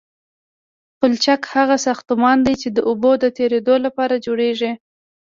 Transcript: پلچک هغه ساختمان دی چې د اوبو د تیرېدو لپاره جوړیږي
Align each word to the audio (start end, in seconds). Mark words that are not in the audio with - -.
پلچک 0.99 1.41
هغه 1.55 1.75
ساختمان 1.85 2.37
دی 2.45 2.55
چې 2.61 2.69
د 2.71 2.77
اوبو 2.89 3.11
د 3.23 3.25
تیرېدو 3.37 3.75
لپاره 3.85 4.21
جوړیږي 4.25 4.71